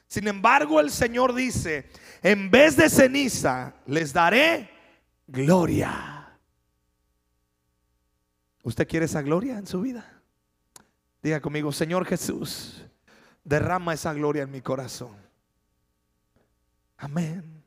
[0.07, 1.89] Sin embargo, el Señor dice,
[2.23, 4.69] en vez de ceniza, les daré
[5.27, 6.39] gloria.
[8.63, 10.21] ¿Usted quiere esa gloria en su vida?
[11.21, 12.85] Diga conmigo, Señor Jesús,
[13.43, 15.17] derrama esa gloria en mi corazón.
[16.95, 17.61] Amén.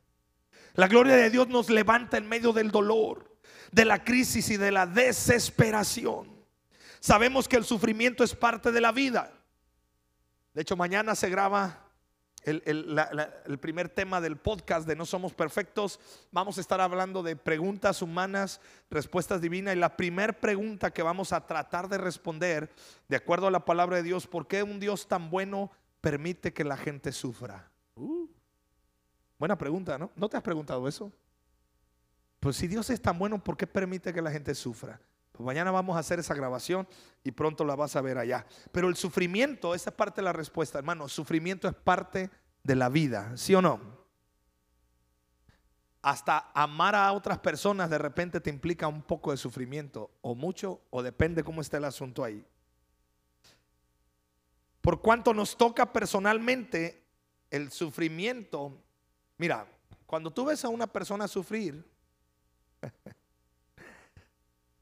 [0.73, 3.37] La gloria de Dios nos levanta en medio del dolor,
[3.71, 6.38] de la crisis y de la desesperación.
[6.99, 9.31] Sabemos que el sufrimiento es parte de la vida.
[10.53, 11.89] De hecho, mañana se graba
[12.43, 15.99] el, primer tema del podcast de No Somos Perfectos.
[16.31, 19.75] Vamos a estar hablando de preguntas humanas, respuestas divinas.
[19.75, 22.69] Y la primera pregunta que vamos a tratar de responder,
[23.07, 26.63] de acuerdo a la palabra de Dios, ¿por qué un Dios tan bueno permite que
[26.63, 27.69] la gente sufra?
[27.95, 28.27] Uh,
[29.37, 30.11] buena pregunta, ¿no?
[30.15, 31.11] ¿No te has preguntado eso?
[32.39, 34.99] Pues si Dios es tan bueno, ¿por qué permite que la gente sufra?
[35.43, 36.87] Mañana vamos a hacer esa grabación
[37.23, 38.45] y pronto la vas a ver allá.
[38.71, 41.07] Pero el sufrimiento, esa es parte de la respuesta, hermano.
[41.07, 42.29] sufrimiento es parte
[42.63, 43.79] de la vida, ¿sí o no?
[46.01, 50.81] Hasta amar a otras personas de repente te implica un poco de sufrimiento, o mucho,
[50.89, 52.45] o depende cómo esté el asunto ahí.
[54.81, 57.03] Por cuanto nos toca personalmente
[57.49, 58.81] el sufrimiento,
[59.37, 59.67] mira,
[60.05, 61.85] cuando tú ves a una persona sufrir,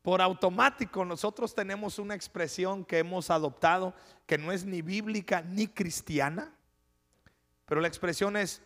[0.08, 3.94] por automático nosotros tenemos una expresión que hemos adoptado
[4.26, 6.54] que no es ni bíblica ni cristiana,
[7.66, 8.62] pero la expresión es,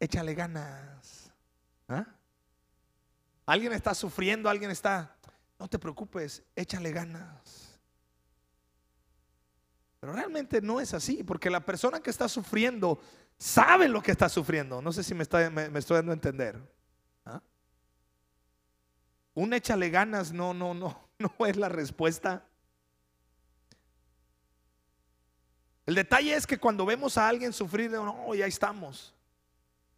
[0.00, 1.30] échale ganas.
[1.86, 2.06] ¿Ah?
[3.44, 5.14] Alguien está sufriendo, alguien está,
[5.58, 7.78] no te preocupes, échale ganas.
[10.00, 12.98] Pero realmente no es así, porque la persona que está sufriendo
[13.36, 14.80] sabe lo que está sufriendo.
[14.80, 16.58] No sé si me, me estoy dando a entender.
[19.36, 22.42] Un échale ganas no, no, no, no es la respuesta.
[25.84, 29.14] El detalle es que cuando vemos a alguien sufrir, no, ya estamos.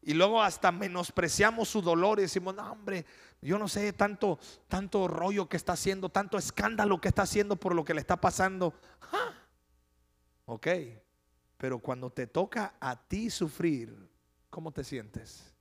[0.03, 3.07] Y luego hasta menospreciamos su dolor y decimos, no, hombre,
[3.41, 7.77] yo no sé, tanto, tanto rollo que está haciendo, tanto escándalo que está haciendo por
[7.77, 8.75] lo que le está pasando.
[10.47, 10.67] Ok,
[11.57, 14.11] pero cuando te toca a ti sufrir,
[14.51, 15.55] ¿cómo te sientes?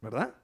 [0.00, 0.34] ¿Verdad?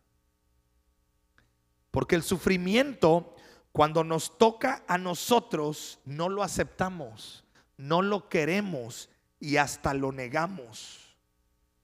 [1.93, 3.37] Porque el sufrimiento,
[3.71, 7.45] cuando nos toca a nosotros, no lo aceptamos,
[7.77, 11.17] no lo queremos y hasta lo negamos.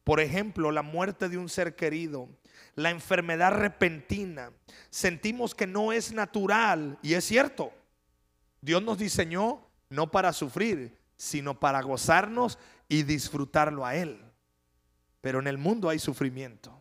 [0.02, 2.30] Por ejemplo, la muerte de un ser querido,
[2.74, 4.50] la enfermedad repentina.
[4.88, 7.70] Sentimos que no es natural y es cierto.
[8.62, 14.18] Dios nos diseñó no para sufrir, sino para gozarnos y disfrutarlo a Él.
[15.20, 16.72] Pero en el mundo hay sufrimiento.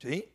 [0.00, 0.33] ¿Sí?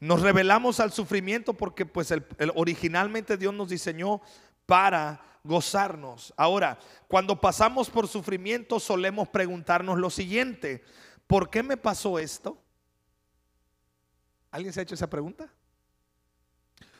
[0.00, 2.12] Nos revelamos al sufrimiento porque pues
[2.54, 4.20] originalmente Dios nos diseñó
[4.66, 6.32] para gozarnos.
[6.36, 10.84] Ahora, cuando pasamos por sufrimiento solemos preguntarnos lo siguiente,
[11.26, 12.62] ¿por qué me pasó esto?
[14.50, 15.52] ¿Alguien se ha hecho esa pregunta?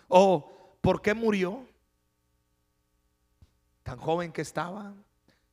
[0.08, 1.66] ¿O por qué murió?
[3.82, 4.94] Tan joven que estaba.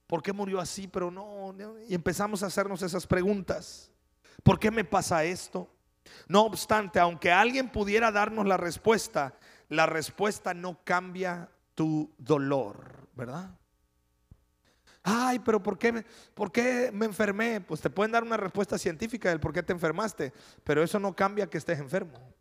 [0.08, 0.88] ¿Por qué murió así?
[0.88, 1.54] Pero no,
[1.88, 3.92] y empezamos a hacernos esas preguntas.
[4.44, 5.70] ¿Por qué me pasa esto?
[6.28, 9.36] No obstante, aunque alguien pudiera darnos la respuesta,
[9.70, 13.52] la respuesta no cambia tu dolor, ¿verdad?
[15.04, 17.62] Ay, pero ¿por qué, ¿por qué me enfermé?
[17.62, 21.16] Pues te pueden dar una respuesta científica del por qué te enfermaste, pero eso no
[21.16, 22.34] cambia que estés enfermo.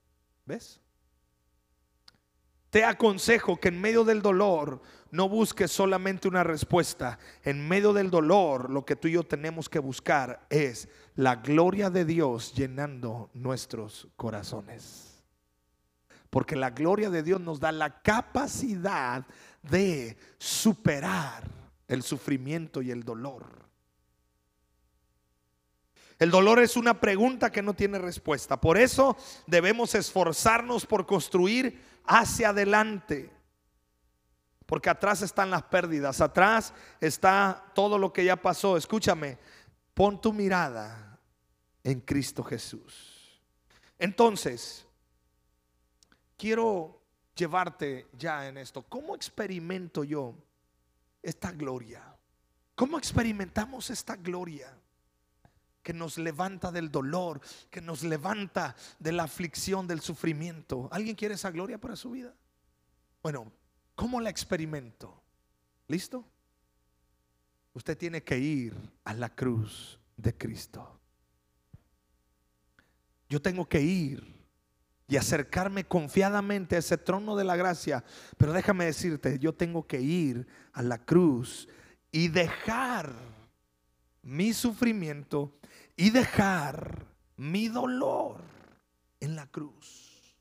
[0.46, 0.80] ¿Ves?
[2.74, 4.82] Te aconsejo que en medio del dolor
[5.12, 7.20] no busques solamente una respuesta.
[7.44, 11.88] En medio del dolor lo que tú y yo tenemos que buscar es la gloria
[11.88, 15.22] de Dios llenando nuestros corazones.
[16.30, 19.24] Porque la gloria de Dios nos da la capacidad
[19.62, 21.44] de superar
[21.86, 23.68] el sufrimiento y el dolor.
[26.18, 28.60] El dolor es una pregunta que no tiene respuesta.
[28.60, 33.30] Por eso debemos esforzarnos por construir hacia adelante.
[34.66, 38.76] Porque atrás están las pérdidas, atrás está todo lo que ya pasó.
[38.76, 39.38] Escúchame,
[39.92, 41.18] pon tu mirada
[41.82, 43.40] en Cristo Jesús.
[43.98, 44.86] Entonces,
[46.36, 47.00] quiero
[47.34, 48.82] llevarte ya en esto.
[48.82, 50.34] ¿Cómo experimento yo
[51.22, 52.02] esta gloria?
[52.74, 54.74] ¿Cómo experimentamos esta gloria?
[55.84, 60.88] Que nos levanta del dolor, que nos levanta de la aflicción, del sufrimiento.
[60.90, 62.34] ¿Alguien quiere esa gloria para su vida?
[63.22, 63.52] Bueno,
[63.94, 65.22] ¿cómo la experimento?
[65.86, 66.26] ¿Listo?
[67.74, 70.98] Usted tiene que ir a la cruz de Cristo.
[73.28, 74.34] Yo tengo que ir
[75.06, 78.02] y acercarme confiadamente a ese trono de la gracia.
[78.38, 81.68] Pero déjame decirte, yo tengo que ir a la cruz
[82.10, 83.12] y dejar
[84.24, 85.52] mi sufrimiento
[85.96, 87.06] y dejar
[87.36, 88.40] mi dolor
[89.20, 90.36] en la cruz.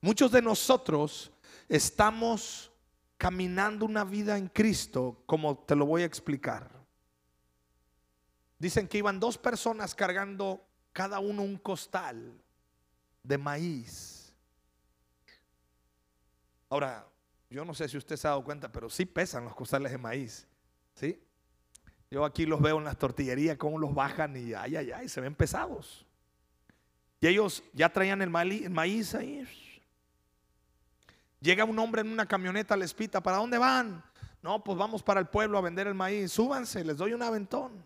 [0.00, 1.30] Muchos de nosotros
[1.68, 2.72] estamos
[3.16, 6.70] caminando una vida en Cristo, como te lo voy a explicar.
[8.58, 12.32] Dicen que iban dos personas cargando cada uno un costal
[13.22, 14.34] de maíz.
[16.68, 17.06] Ahora,
[17.50, 19.98] yo no sé si usted se ha dado cuenta, pero sí pesan los costales de
[19.98, 20.48] maíz.
[20.94, 21.22] ¿Sí?
[22.12, 25.18] Yo aquí los veo en las tortillerías, cómo los bajan y ay, ay, ay, se
[25.22, 26.04] ven pesados.
[27.22, 29.48] Y ellos ya traían el maíz ahí.
[31.40, 34.04] Llega un hombre en una camioneta, les pita, ¿para dónde van?
[34.42, 36.32] No, pues vamos para el pueblo a vender el maíz.
[36.32, 37.82] Súbanse, les doy un aventón.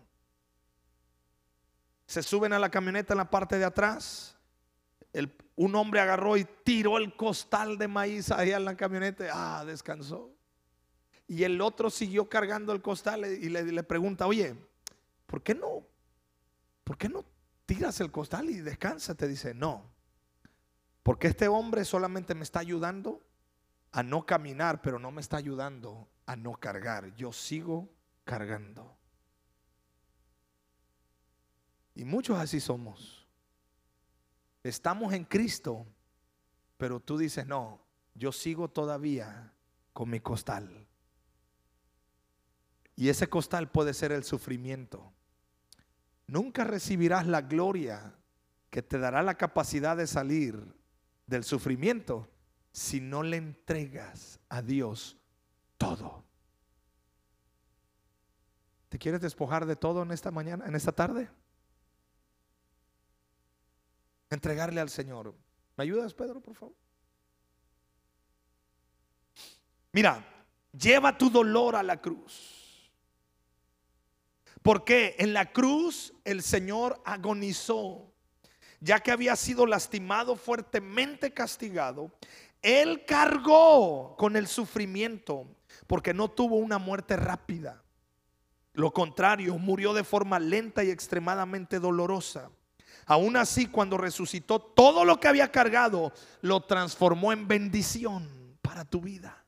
[2.05, 4.35] Se suben a la camioneta en la parte de atrás.
[5.55, 9.29] un hombre agarró y tiró el costal de maíz ahí en la camioneta.
[9.31, 10.36] Ah, descansó.
[11.27, 14.55] Y el otro siguió cargando el costal y le, pregunta, oye,
[15.25, 15.85] ¿por qué no?
[16.85, 17.25] ¿Por qué no
[17.65, 19.13] tiras el costal y descansa?
[19.15, 19.91] Te dice, no.
[21.03, 23.21] Porque este hombre solamente me está ayudando
[23.91, 27.13] a no caminar, pero no me está ayudando a no cargar.
[27.15, 27.89] Yo sigo
[28.23, 28.95] cargando.
[31.93, 33.27] Y muchos así somos.
[34.63, 35.85] Estamos en Cristo,
[36.77, 37.81] pero tú dices, no,
[38.15, 39.53] yo sigo todavía
[39.93, 40.86] con mi costal.
[42.97, 45.13] Y ese costal puede ser el sufrimiento.
[46.25, 48.15] Nunca recibirás la gloria
[48.71, 50.75] que te dará la capacidad de salir
[51.27, 52.27] del sufrimiento
[52.71, 55.15] si no le entregas a Dios
[55.77, 56.25] todo.
[58.89, 61.29] ¿Te quieres despojar de todo en esta mañana, en esta tarde?
[64.31, 65.35] Entregarle al Señor.
[65.75, 66.75] ¿Me ayudas, Pedro, por favor?
[69.91, 70.25] Mira,
[70.71, 72.56] lleva tu dolor a la cruz.
[74.61, 78.11] Porque en la cruz el Señor agonizó,
[78.79, 82.11] ya que había sido lastimado, fuertemente castigado.
[82.61, 85.47] Él cargó con el sufrimiento
[85.85, 87.83] porque no tuvo una muerte rápida.
[88.73, 92.51] Lo contrario, murió de forma lenta y extremadamente dolorosa.
[93.05, 99.01] Aún así, cuando resucitó, todo lo que había cargado lo transformó en bendición para tu
[99.01, 99.43] vida.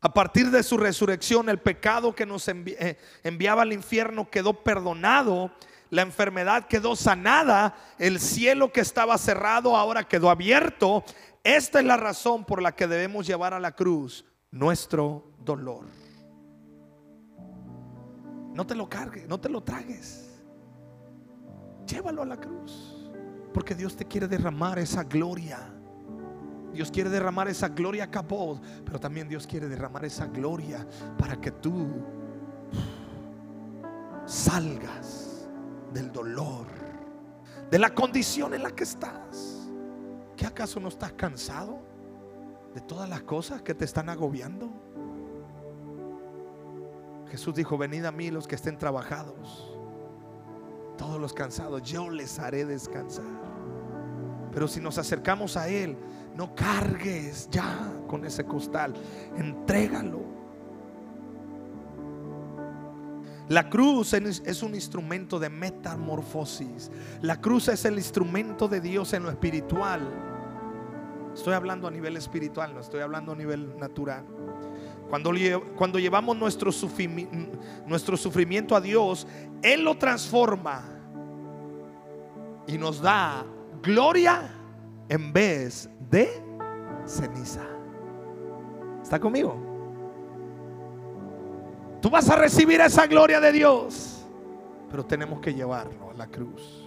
[0.00, 5.50] A partir de su resurrección, el pecado que nos eh, enviaba al infierno quedó perdonado,
[5.90, 11.04] la enfermedad quedó sanada, el cielo que estaba cerrado ahora quedó abierto.
[11.44, 15.84] Esta es la razón por la que debemos llevar a la cruz nuestro dolor.
[18.54, 20.40] No te lo cargues, no te lo tragues.
[21.86, 23.10] Llévalo a la cruz.
[23.52, 25.74] Porque Dios te quiere derramar esa gloria.
[26.72, 28.22] Dios quiere derramar esa gloria a
[28.84, 30.86] pero también Dios quiere derramar esa gloria
[31.18, 31.88] para que tú
[34.24, 35.48] salgas
[35.92, 36.66] del dolor,
[37.70, 39.68] de la condición en la que estás.
[40.36, 41.80] ¿Qué acaso no estás cansado
[42.74, 44.70] de todas las cosas que te están agobiando?
[47.30, 49.70] Jesús dijo, venid a mí los que estén trabajados
[51.00, 53.24] todos los cansados, yo les haré descansar.
[54.52, 55.96] Pero si nos acercamos a Él,
[56.36, 58.94] no cargues ya con ese costal,
[59.36, 60.40] entrégalo.
[63.48, 66.88] La cruz es un instrumento de metamorfosis.
[67.20, 70.00] La cruz es el instrumento de Dios en lo espiritual.
[71.34, 74.24] Estoy hablando a nivel espiritual, no estoy hablando a nivel natural.
[75.08, 75.32] Cuando,
[75.74, 76.70] cuando llevamos nuestro,
[77.86, 79.26] nuestro sufrimiento a Dios,
[79.62, 80.84] Él lo transforma
[82.68, 83.44] y nos da
[83.82, 84.59] gloria
[85.10, 86.30] en vez de
[87.04, 87.66] ceniza.
[89.02, 89.56] ¿Está conmigo?
[92.00, 94.24] Tú vas a recibir esa gloria de Dios,
[94.88, 96.86] pero tenemos que llevarlo a la cruz.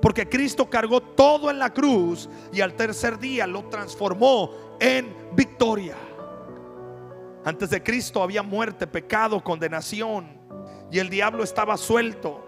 [0.00, 4.50] Porque Cristo cargó todo en la cruz y al tercer día lo transformó
[4.80, 5.96] en victoria.
[7.44, 10.40] Antes de Cristo había muerte, pecado, condenación
[10.92, 12.44] y el diablo estaba suelto.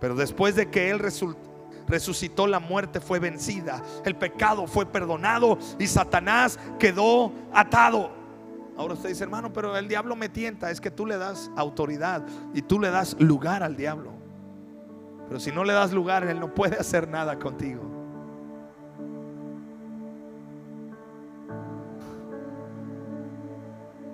[0.00, 0.98] Pero después de que Él
[1.90, 8.12] resucitó, la muerte fue vencida, el pecado fue perdonado y Satanás quedó atado.
[8.76, 10.70] Ahora usted dice, hermano, pero el diablo me tienta.
[10.70, 12.24] Es que tú le das autoridad
[12.54, 14.12] y tú le das lugar al diablo.
[15.28, 17.82] Pero si no le das lugar, Él no puede hacer nada contigo.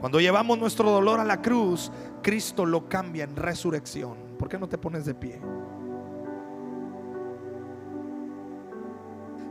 [0.00, 1.90] Cuando llevamos nuestro dolor a la cruz,
[2.22, 4.16] Cristo lo cambia en resurrección.
[4.38, 5.40] ¿Por qué no te pones de pie?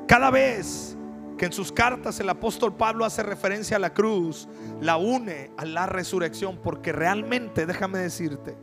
[0.08, 0.96] Cada vez
[1.38, 4.48] que en sus cartas el apóstol Pablo hace referencia a la cruz,
[4.82, 8.56] la une a la resurrección, porque realmente, déjame decirte,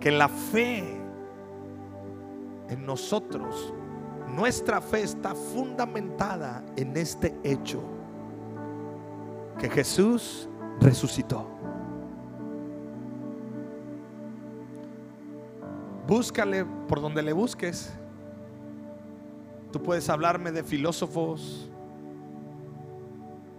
[0.00, 0.84] que la fe
[2.68, 3.72] en nosotros
[4.28, 7.82] nuestra fe está fundamentada en este hecho,
[9.58, 10.48] que Jesús
[10.80, 11.57] resucitó.
[16.08, 17.92] Búscale por donde le busques.
[19.70, 21.70] Tú puedes hablarme de filósofos,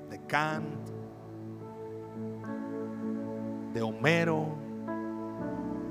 [0.10, 0.66] de Kant,
[3.72, 4.48] de Homero,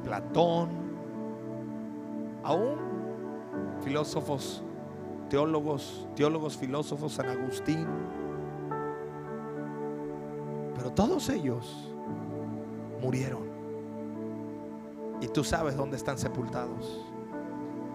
[0.02, 0.70] Platón,
[2.42, 2.78] aún
[3.80, 4.64] filósofos,
[5.30, 7.86] teólogos, teólogos, filósofos, San Agustín.
[10.74, 11.94] Pero todos ellos
[13.00, 13.47] murieron.
[15.38, 17.00] Tú sabes dónde están sepultados.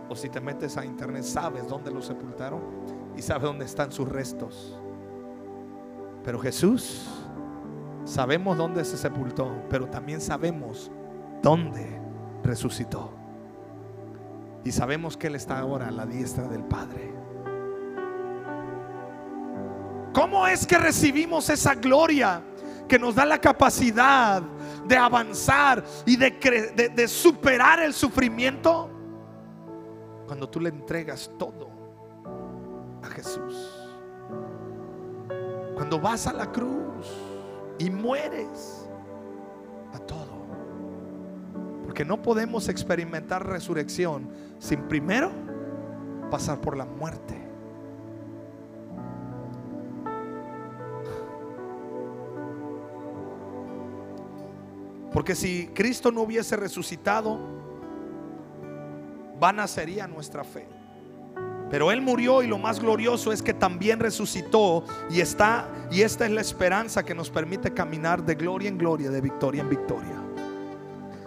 [0.07, 2.61] O si te metes a internet, sabes dónde los sepultaron
[3.17, 4.79] y sabes dónde están sus restos.
[6.23, 7.05] Pero Jesús,
[8.05, 10.89] sabemos dónde se sepultó, pero también sabemos
[11.41, 11.99] dónde
[12.43, 13.11] resucitó.
[14.63, 17.13] Y sabemos que Él está ahora a la diestra del Padre.
[20.13, 22.41] ¿Cómo es que recibimos esa gloria
[22.87, 24.41] que nos da la capacidad
[24.87, 26.31] de avanzar y de,
[26.75, 28.89] de, de superar el sufrimiento?
[30.25, 31.69] Cuando tú le entregas todo
[33.03, 33.69] a Jesús.
[35.75, 37.07] Cuando vas a la cruz
[37.77, 38.87] y mueres
[39.93, 40.43] a todo.
[41.83, 44.29] Porque no podemos experimentar resurrección
[44.59, 45.31] sin primero
[46.31, 47.42] pasar por la muerte.
[55.13, 57.39] Porque si Cristo no hubiese resucitado,
[59.39, 60.67] vana sería nuestra fe.
[61.69, 66.25] Pero Él murió y lo más glorioso es que también resucitó y está, y esta
[66.25, 70.21] es la esperanza que nos permite caminar de gloria en gloria, de victoria en victoria.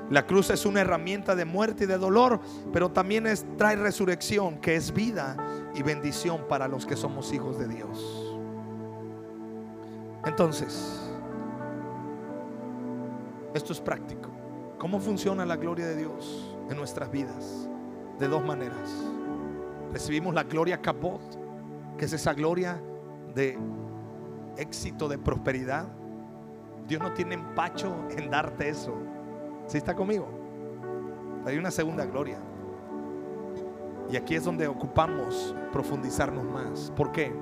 [0.08, 2.40] La cruz es una herramienta de muerte y de dolor,
[2.72, 5.36] pero también es, trae resurrección, que es vida
[5.74, 8.36] y bendición para los que somos hijos de Dios.
[10.24, 11.05] Entonces,
[13.56, 14.30] esto es práctico.
[14.78, 17.68] ¿Cómo funciona la gloria de Dios en nuestras vidas?
[18.18, 18.92] De dos maneras.
[19.92, 21.20] Recibimos la gloria capot,
[21.96, 22.80] que es esa gloria
[23.34, 23.58] de
[24.56, 25.88] éxito, de prosperidad.
[26.86, 28.94] Dios no tiene empacho en darte eso.
[29.66, 30.28] Si está conmigo?
[31.46, 32.38] Hay una segunda gloria.
[34.10, 36.92] Y aquí es donde ocupamos profundizarnos más.
[36.96, 37.32] ¿Por qué?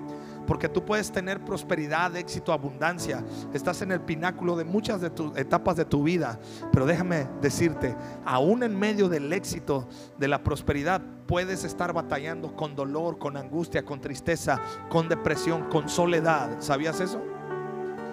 [0.47, 3.25] Porque tú puedes tener prosperidad, éxito, abundancia.
[3.53, 6.39] Estás en el pináculo de muchas de tus etapas de tu vida.
[6.73, 9.89] Pero déjame decirte, aún en medio del éxito,
[10.19, 15.89] de la prosperidad, puedes estar batallando con dolor, con angustia, con tristeza, con depresión, con
[15.89, 16.57] soledad.
[16.61, 17.23] ¿Sabías eso?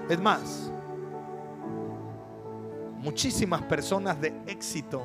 [0.09, 0.71] Es más,
[2.99, 5.01] muchísimas personas de éxito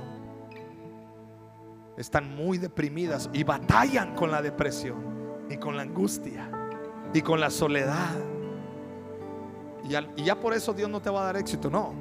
[1.96, 6.50] están muy deprimidas y batallan con la depresión y con la angustia
[7.16, 8.14] y con la soledad.
[9.84, 11.94] Y, ya por eso Dios no te va a dar éxito, no.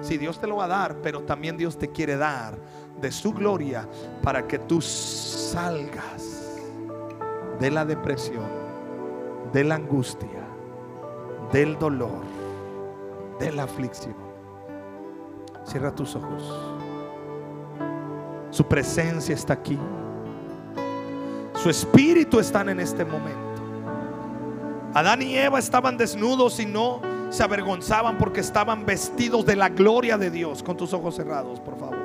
[0.00, 2.56] Si Dios te lo va a dar, pero también Dios te quiere dar
[3.00, 3.88] de su gloria
[4.22, 6.56] para que tú salgas
[7.58, 8.46] de la depresión,
[9.52, 10.46] de la angustia,
[11.52, 12.22] del dolor,
[13.40, 14.14] de la aflicción.
[15.64, 16.76] Cierra tus ojos.
[18.50, 19.78] Su presencia está aquí.
[21.54, 23.49] Su espíritu está en este momento.
[24.94, 30.18] Adán y Eva estaban desnudos y no se avergonzaban porque estaban vestidos de la gloria
[30.18, 30.62] de Dios.
[30.62, 31.98] Con tus ojos cerrados, por favor.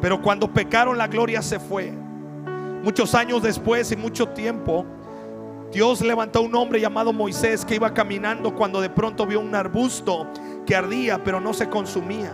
[0.00, 1.92] Pero cuando pecaron, la gloria se fue.
[2.82, 4.86] Muchos años después y mucho tiempo,
[5.70, 10.26] Dios levantó un hombre llamado Moisés que iba caminando cuando de pronto vio un arbusto
[10.66, 12.32] que ardía pero no se consumía.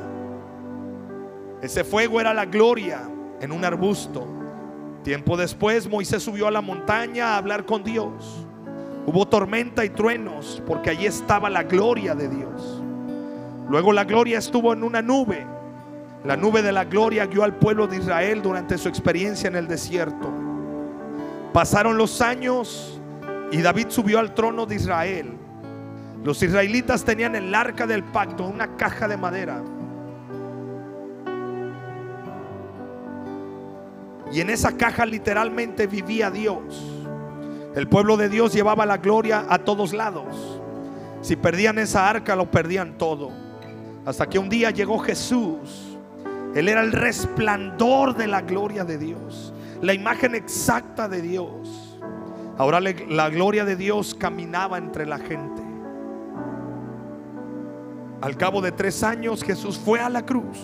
[1.61, 3.11] Ese fuego era la gloria
[3.41, 4.27] en un arbusto.
[5.03, 8.47] Tiempo después Moisés subió a la montaña a hablar con Dios.
[9.07, 12.83] Hubo tormenta y truenos porque allí estaba la gloria de Dios.
[13.69, 15.47] Luego la gloria estuvo en una nube.
[16.25, 19.69] La nube de la gloria guió al pueblo de Israel durante su experiencia en el
[19.69, 20.29] desierto.
[21.53, 23.01] Pasaron los años
[23.53, 25.37] y David subió al trono de Israel.
[26.25, 29.63] Los israelitas tenían el arca del pacto, una caja de madera.
[34.33, 36.96] Y en esa caja literalmente vivía Dios.
[37.77, 40.59] El pueblo de Dios llevaba la gloria a todos lados.
[41.20, 43.31] Si perdían esa arca, lo perdían todo.
[44.07, 45.99] Hasta que un día llegó Jesús.
[46.55, 49.53] Él era el resplandor de la gloria de Dios.
[49.83, 51.99] La imagen exacta de Dios.
[52.57, 55.62] Ahora la gloria de Dios caminaba entre la gente.
[58.22, 60.59] Al cabo de tres años Jesús fue a la cruz,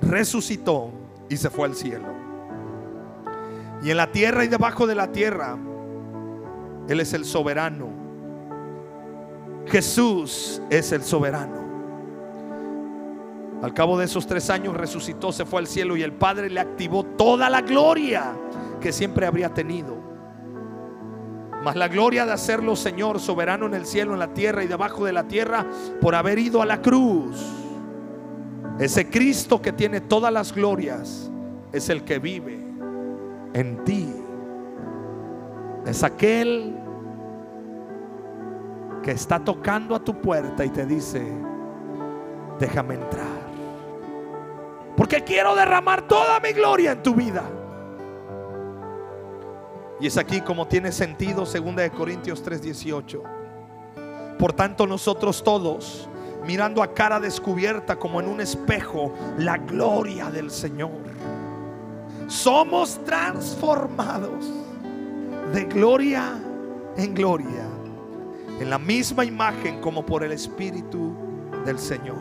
[0.00, 0.90] resucitó
[1.28, 2.08] y se fue al cielo.
[3.82, 5.58] Y en la tierra y debajo de la tierra,
[6.88, 7.88] Él es el soberano.
[9.66, 11.68] Jesús es el soberano.
[13.62, 16.60] Al cabo de esos tres años resucitó, se fue al cielo y el Padre le
[16.60, 18.32] activó toda la gloria
[18.80, 19.96] que siempre habría tenido.
[21.64, 25.04] Mas la gloria de hacerlo Señor soberano en el cielo, en la tierra y debajo
[25.04, 25.66] de la tierra
[26.00, 27.36] por haber ido a la cruz.
[28.78, 31.28] Ese Cristo que tiene todas las glorias
[31.72, 32.58] es el que vive
[33.54, 34.08] en ti.
[35.86, 36.76] Es aquel
[39.02, 41.22] que está tocando a tu puerta y te dice,
[42.58, 43.38] déjame entrar.
[44.96, 47.44] Porque quiero derramar toda mi gloria en tu vida.
[50.00, 53.22] Y es aquí como tiene sentido 2 de Corintios 3:18.
[54.38, 56.08] Por tanto nosotros todos,
[56.44, 60.90] mirando a cara descubierta como en un espejo la gloria del Señor,
[62.28, 64.46] somos transformados
[65.52, 66.38] de gloria
[66.96, 67.66] en gloria,
[68.60, 71.14] en la misma imagen como por el Espíritu
[71.64, 72.18] del Señor.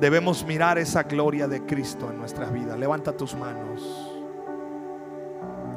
[0.00, 2.78] Debemos mirar esa gloria de Cristo en nuestras vidas.
[2.78, 4.05] Levanta tus manos.